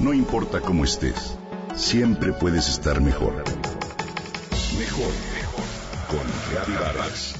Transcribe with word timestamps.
No 0.00 0.14
importa 0.14 0.62
cómo 0.62 0.84
estés, 0.84 1.36
siempre 1.76 2.32
puedes 2.32 2.70
estar 2.70 3.02
mejor. 3.02 3.44
Mejor, 4.78 5.12
mejor. 5.34 5.64
Con 6.08 6.26
Reavivadas. 6.50 7.34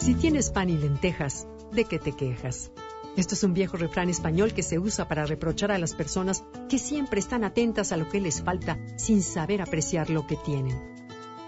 Si 0.00 0.14
tienes 0.14 0.50
pan 0.50 0.70
y 0.70 0.76
lentejas, 0.76 1.46
¿de 1.70 1.84
qué 1.84 2.00
te 2.00 2.16
quejas? 2.16 2.72
Esto 3.16 3.36
es 3.36 3.44
un 3.44 3.54
viejo 3.54 3.76
refrán 3.76 4.10
español 4.10 4.54
que 4.54 4.64
se 4.64 4.80
usa 4.80 5.06
para 5.06 5.24
reprochar 5.24 5.70
a 5.70 5.78
las 5.78 5.94
personas 5.94 6.42
que 6.68 6.80
siempre 6.80 7.20
están 7.20 7.44
atentas 7.44 7.92
a 7.92 7.96
lo 7.96 8.08
que 8.08 8.20
les 8.20 8.42
falta 8.42 8.76
sin 8.96 9.22
saber 9.22 9.62
apreciar 9.62 10.10
lo 10.10 10.26
que 10.26 10.34
tienen. 10.34 10.97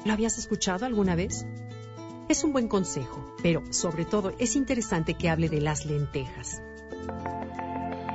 ¿Lo 0.05 0.15
habías 0.15 0.39
escuchado 0.39 0.87
alguna 0.87 1.15
vez? 1.15 1.47
Es 2.29 2.43
un 2.43 2.53
buen 2.53 2.69
consejo, 2.69 3.35
pero 3.43 3.63
sobre 3.71 4.07
todo 4.07 4.33
es 4.39 4.57
interesante 4.57 5.13
que 5.15 5.29
hable 5.29 5.51
de 5.51 5.61
las 5.61 5.85
lentejas. 5.85 6.63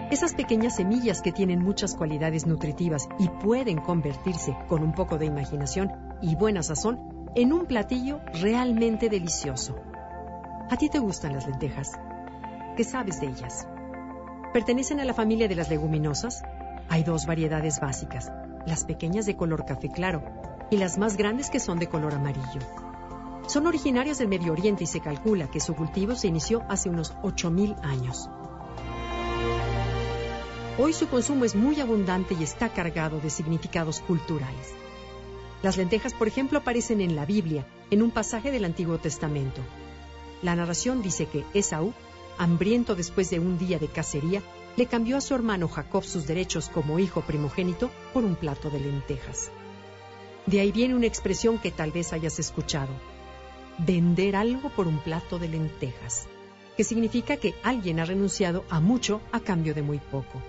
Esas 0.09 0.33
pequeñas 0.33 0.77
semillas 0.77 1.21
que 1.21 1.31
tienen 1.31 1.63
muchas 1.63 1.95
cualidades 1.95 2.47
nutritivas 2.47 3.07
y 3.19 3.27
pueden 3.27 3.81
convertirse, 3.81 4.57
con 4.67 4.81
un 4.81 4.93
poco 4.93 5.19
de 5.19 5.25
imaginación 5.27 5.91
y 6.23 6.35
buena 6.35 6.63
sazón, 6.63 6.99
en 7.35 7.53
un 7.53 7.67
platillo 7.67 8.19
realmente 8.41 9.07
delicioso. 9.07 9.75
¿A 10.71 10.77
ti 10.77 10.89
te 10.89 10.97
gustan 10.97 11.33
las 11.33 11.45
lentejas? 11.45 11.91
¿Qué 12.75 12.83
sabes 12.83 13.19
de 13.21 13.27
ellas? 13.27 13.67
¿Pertenecen 14.53 14.99
a 15.01 15.05
la 15.05 15.13
familia 15.13 15.47
de 15.47 15.55
las 15.55 15.69
leguminosas? 15.69 16.41
Hay 16.89 17.03
dos 17.03 17.27
variedades 17.27 17.79
básicas, 17.79 18.31
las 18.65 18.85
pequeñas 18.85 19.27
de 19.27 19.35
color 19.35 19.65
café 19.65 19.89
claro 19.89 20.44
y 20.69 20.77
las 20.77 20.97
más 20.97 21.17
grandes 21.17 21.49
que 21.49 21.59
son 21.59 21.79
de 21.79 21.87
color 21.87 22.13
amarillo. 22.13 22.61
Son 23.47 23.67
originarias 23.67 24.17
del 24.17 24.27
Medio 24.27 24.53
Oriente 24.53 24.83
y 24.83 24.87
se 24.87 24.99
calcula 24.99 25.49
que 25.49 25.59
su 25.59 25.75
cultivo 25.75 26.15
se 26.15 26.27
inició 26.27 26.63
hace 26.67 26.89
unos 26.89 27.13
8.000 27.17 27.77
años. 27.83 28.29
Hoy 30.77 30.93
su 30.93 31.07
consumo 31.07 31.45
es 31.45 31.55
muy 31.55 31.79
abundante 31.79 32.35
y 32.37 32.43
está 32.43 32.69
cargado 32.69 33.19
de 33.19 33.29
significados 33.29 34.01
culturales. 34.01 34.73
Las 35.63 35.77
lentejas, 35.77 36.13
por 36.13 36.27
ejemplo, 36.27 36.59
aparecen 36.59 37.01
en 37.01 37.15
la 37.15 37.25
Biblia, 37.25 37.65
en 37.91 38.01
un 38.01 38.11
pasaje 38.11 38.51
del 38.51 38.65
Antiguo 38.65 38.97
Testamento. 38.97 39.61
La 40.41 40.55
narración 40.55 41.01
dice 41.01 41.27
que 41.27 41.45
Esaú, 41.53 41.93
hambriento 42.37 42.95
después 42.95 43.29
de 43.29 43.39
un 43.39 43.57
día 43.57 43.79
de 43.79 43.87
cacería, 43.87 44.41
le 44.75 44.87
cambió 44.87 45.17
a 45.17 45.21
su 45.21 45.33
hermano 45.33 45.69
Jacob 45.69 46.03
sus 46.03 46.27
derechos 46.27 46.67
como 46.67 46.99
hijo 46.99 47.21
primogénito 47.21 47.89
por 48.13 48.25
un 48.25 48.35
plato 48.35 48.69
de 48.69 48.79
lentejas. 48.79 49.51
De 50.45 50.59
ahí 50.59 50.71
viene 50.71 50.95
una 50.95 51.07
expresión 51.07 51.57
que 51.57 51.71
tal 51.71 51.91
vez 51.91 52.13
hayas 52.13 52.39
escuchado. 52.39 52.93
Vender 53.79 54.35
algo 54.35 54.69
por 54.69 54.87
un 54.87 54.99
plato 54.99 55.39
de 55.39 55.49
lentejas, 55.49 56.27
que 56.77 56.83
significa 56.83 57.37
que 57.37 57.55
alguien 57.63 57.99
ha 57.99 58.05
renunciado 58.05 58.63
a 58.69 58.79
mucho 58.79 59.21
a 59.31 59.39
cambio 59.39 59.73
de 59.73 59.81
muy 59.81 59.99
poco. 59.99 60.41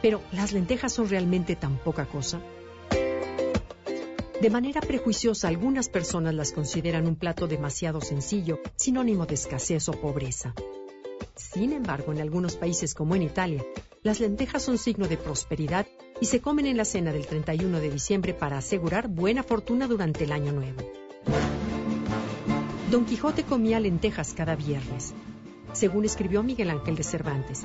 Pero, 0.00 0.22
¿las 0.32 0.52
lentejas 0.52 0.92
son 0.92 1.08
realmente 1.08 1.54
tan 1.54 1.76
poca 1.76 2.06
cosa? 2.06 2.40
De 4.40 4.50
manera 4.50 4.80
prejuiciosa, 4.80 5.48
algunas 5.48 5.88
personas 5.88 6.34
las 6.34 6.52
consideran 6.52 7.06
un 7.06 7.16
plato 7.16 7.46
demasiado 7.46 8.00
sencillo, 8.00 8.60
sinónimo 8.76 9.26
de 9.26 9.34
escasez 9.34 9.88
o 9.88 9.92
pobreza. 9.92 10.54
Sin 11.34 11.72
embargo, 11.72 12.12
en 12.12 12.20
algunos 12.20 12.56
países 12.56 12.94
como 12.94 13.14
en 13.14 13.22
Italia, 13.22 13.64
las 14.02 14.20
lentejas 14.20 14.62
son 14.62 14.76
signo 14.76 15.08
de 15.08 15.16
prosperidad 15.16 15.86
y 16.20 16.26
se 16.26 16.40
comen 16.40 16.66
en 16.66 16.76
la 16.76 16.84
cena 16.84 17.12
del 17.12 17.26
31 17.26 17.80
de 17.80 17.90
diciembre 17.90 18.34
para 18.34 18.58
asegurar 18.58 19.08
buena 19.08 19.42
fortuna 19.42 19.86
durante 19.86 20.24
el 20.24 20.32
año 20.32 20.52
nuevo. 20.52 20.82
Don 22.90 23.04
Quijote 23.04 23.42
comía 23.44 23.80
lentejas 23.80 24.32
cada 24.32 24.56
viernes, 24.56 25.12
según 25.72 26.04
escribió 26.04 26.42
Miguel 26.42 26.70
Ángel 26.70 26.96
de 26.96 27.02
Cervantes. 27.02 27.64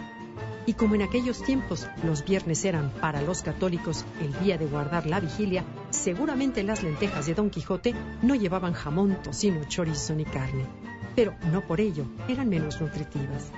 Y 0.66 0.74
como 0.74 0.96
en 0.96 1.02
aquellos 1.02 1.44
tiempos 1.44 1.88
los 2.03 2.24
viernes 2.24 2.66
eran 2.66 2.92
para 3.02 3.22
los 3.22 3.42
católicos 3.42 4.06
el 4.22 4.38
día 4.44 4.58
de 4.58 4.68
guardar 4.68 5.08
la 5.08 5.20
vigilia, 5.20 5.64
seguramente 5.90 6.64
las 6.64 6.84
lentejas 6.84 7.25
de 7.25 7.34
Don 7.34 7.50
Quijote 7.50 7.96
no 8.22 8.36
llevaban 8.36 8.74
jamón, 8.74 9.18
tocino, 9.24 9.64
chorizo 9.68 10.14
ni 10.14 10.25
carne. 10.25 10.66
Pero 11.16 11.34
no 11.52 11.62
por 11.62 11.81
ello 11.81 12.06
eran 12.28 12.50
menos 12.50 12.80
nutritivas. 12.80 13.52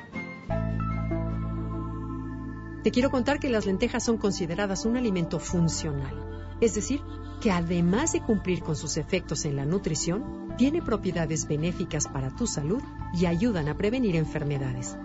Te 2.84 2.92
quiero 2.92 3.10
contar 3.10 3.40
que 3.40 3.48
las 3.48 3.66
lentejas 3.66 4.04
son 4.04 4.18
consideradas 4.18 4.86
un 4.86 4.98
alimento 4.98 5.40
funcional, 5.40 6.14
es 6.60 6.76
decir, 6.76 7.00
que 7.40 7.50
además 7.50 8.12
de 8.12 8.22
cumplir 8.22 8.62
con 8.62 8.76
sus 8.76 8.98
efectos 8.98 9.46
en 9.46 9.56
la 9.56 9.66
nutrición, 9.66 10.54
tiene 10.58 10.82
propiedades 10.82 11.48
benéficas 11.48 12.10
para 12.10 12.36
tu 12.36 12.46
salud 12.46 12.82
y 13.14 13.26
ayudan 13.26 13.70
a 13.70 13.78
prevenir 13.78 14.18
enfermedades. 14.18 14.98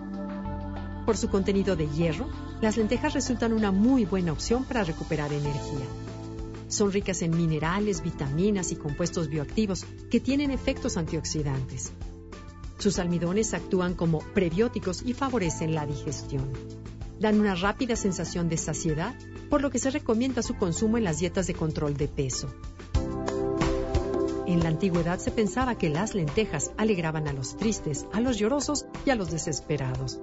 Por 1.05 1.15
su 1.15 1.29
contenido 1.29 1.77
de 1.77 1.87
hierro, 1.87 2.27
las 2.59 2.75
lentejas 2.75 3.13
resultan 3.13 3.53
una 3.53 3.71
muy 3.71 4.03
buena 4.03 4.33
opción 4.33 4.65
para 4.65 4.83
recuperar 4.83 5.31
energía. 5.31 5.85
Son 6.67 6.91
ricas 6.91 7.21
en 7.21 7.35
minerales, 7.35 8.03
vitaminas 8.03 8.73
y 8.73 8.75
compuestos 8.75 9.29
bioactivos 9.29 9.85
que 10.11 10.19
tienen 10.19 10.51
efectos 10.51 10.97
antioxidantes. 10.97 11.93
Sus 12.77 12.99
almidones 12.99 13.53
actúan 13.53 13.93
como 13.93 14.19
prebióticos 14.19 15.01
y 15.01 15.13
favorecen 15.13 15.73
la 15.73 15.85
digestión 15.85 16.78
dan 17.19 17.39
una 17.39 17.55
rápida 17.55 17.95
sensación 17.95 18.49
de 18.49 18.57
saciedad, 18.57 19.13
por 19.49 19.61
lo 19.61 19.69
que 19.69 19.79
se 19.79 19.91
recomienda 19.91 20.41
su 20.41 20.55
consumo 20.55 20.97
en 20.97 21.03
las 21.03 21.19
dietas 21.19 21.47
de 21.47 21.53
control 21.53 21.97
de 21.97 22.07
peso. 22.07 22.49
En 24.47 24.63
la 24.63 24.69
antigüedad 24.69 25.19
se 25.19 25.31
pensaba 25.31 25.77
que 25.77 25.89
las 25.89 26.15
lentejas 26.15 26.71
alegraban 26.77 27.27
a 27.27 27.33
los 27.33 27.55
tristes, 27.55 28.07
a 28.13 28.19
los 28.19 28.37
llorosos 28.37 28.85
y 29.05 29.11
a 29.11 29.15
los 29.15 29.29
desesperados. 29.29 30.19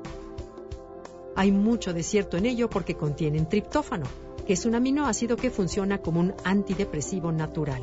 Hay 1.36 1.52
mucho 1.52 1.92
de 1.92 2.02
cierto 2.02 2.36
en 2.36 2.46
ello 2.46 2.68
porque 2.68 2.96
contienen 2.96 3.48
triptófano, 3.48 4.06
que 4.46 4.54
es 4.54 4.64
un 4.64 4.74
aminoácido 4.74 5.36
que 5.36 5.50
funciona 5.50 5.98
como 5.98 6.20
un 6.20 6.34
antidepresivo 6.44 7.30
natural. 7.30 7.82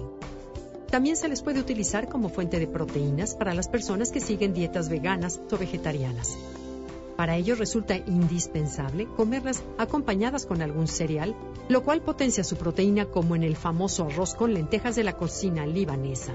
También 0.90 1.16
se 1.16 1.28
les 1.28 1.42
puede 1.42 1.60
utilizar 1.60 2.10
como 2.10 2.30
fuente 2.30 2.60
de 2.60 2.68
proteínas 2.68 3.36
para 3.36 3.54
las 3.54 3.68
personas 3.68 4.12
que 4.12 4.20
siguen 4.20 4.54
dietas 4.54 4.90
veganas 4.90 5.40
o 5.52 5.58
vegetarianas. 5.58 6.38
Para 7.24 7.38
ello 7.38 7.56
resulta 7.56 7.96
indispensable 7.96 9.06
comerlas 9.06 9.64
acompañadas 9.78 10.46
con 10.46 10.62
algún 10.62 10.88
cereal, 10.88 11.34
lo 11.70 11.82
cual 11.82 12.02
potencia 12.02 12.44
su 12.44 12.58
proteína 12.58 13.06
como 13.06 13.38
en 13.38 13.44
el 13.44 13.56
famoso 13.56 14.04
arroz 14.04 14.36
con 14.36 14.54
lentejas 14.54 14.98
de 14.98 15.06
la 15.06 15.14
cocina 15.14 15.66
libanesa. 15.66 16.34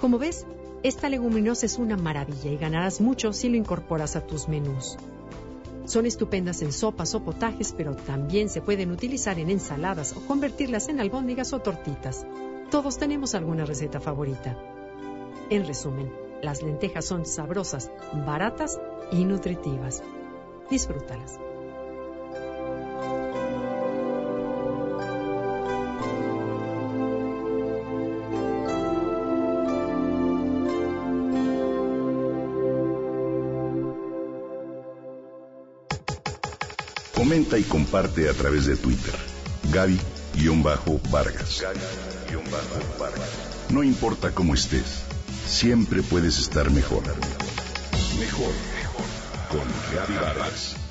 Como 0.00 0.20
ves, 0.20 0.46
esta 0.84 1.08
leguminosa 1.08 1.66
es 1.66 1.78
una 1.78 1.96
maravilla 1.96 2.52
y 2.52 2.56
ganarás 2.56 3.00
mucho 3.00 3.32
si 3.32 3.48
lo 3.48 3.56
incorporas 3.56 4.14
a 4.14 4.24
tus 4.24 4.46
menús. 4.46 4.98
Son 5.84 6.06
estupendas 6.06 6.62
en 6.62 6.70
sopas 6.70 7.16
o 7.16 7.24
potajes, 7.24 7.74
pero 7.76 7.96
también 7.96 8.48
se 8.48 8.62
pueden 8.62 8.92
utilizar 8.92 9.40
en 9.40 9.50
ensaladas 9.50 10.12
o 10.16 10.24
convertirlas 10.28 10.88
en 10.90 11.00
albóndigas 11.00 11.52
o 11.52 11.58
tortitas. 11.58 12.24
Todos 12.70 12.98
tenemos 12.98 13.34
alguna 13.34 13.64
receta 13.64 13.98
favorita. 13.98 14.56
En 15.50 15.66
resumen, 15.66 16.12
las 16.40 16.62
lentejas 16.62 17.04
son 17.04 17.26
sabrosas, 17.26 17.90
baratas 18.24 18.78
y 19.10 19.24
nutritivas. 19.24 20.02
Disfrútalas. 20.70 21.38
Comenta 37.14 37.58
y 37.58 37.64
comparte 37.64 38.28
a 38.28 38.34
través 38.34 38.66
de 38.66 38.76
Twitter. 38.76 39.14
Gaby-Vargas. 39.72 41.64
No 43.70 43.82
importa 43.82 44.30
cómo 44.30 44.54
estés, 44.54 45.02
siempre 45.46 46.02
puedes 46.02 46.38
estar 46.38 46.70
mejor. 46.70 47.02
Mejor. 48.20 48.75
Con 49.56 49.66
Gaby 49.90 50.18
Vargas. 50.20 50.85